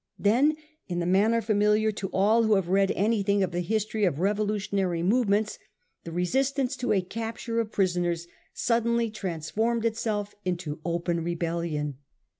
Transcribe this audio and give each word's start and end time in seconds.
Then, 0.17 0.55
in 0.87 0.97
the 0.97 1.05
manner 1.05 1.41
familiar 1.43 1.91
to 1.91 2.07
all 2.09 2.41
who 2.41 2.55
have 2.55 2.69
read 2.69 2.89
anything 2.95 3.43
of 3.43 3.51
the 3.51 3.59
history 3.59 4.03
of 4.03 4.19
re 4.19 4.31
volutionary 4.31 5.05
movements, 5.05 5.59
the 6.05 6.11
resistance 6.11 6.75
to 6.77 6.91
a 6.91 7.01
capture 7.03 7.59
of 7.59 7.71
prisoners 7.71 8.25
suddenly 8.51 9.11
transformed 9.11 9.85
itself 9.85 10.33
into 10.43 10.79
open 10.83 11.23
rebellion. 11.23 11.99